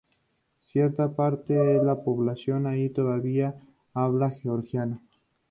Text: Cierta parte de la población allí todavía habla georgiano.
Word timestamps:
Cierta 0.61 1.15
parte 1.15 1.53
de 1.53 1.83
la 1.83 2.01
población 2.01 2.65
allí 2.65 2.89
todavía 2.89 3.55
habla 3.93 4.31
georgiano. 4.31 4.99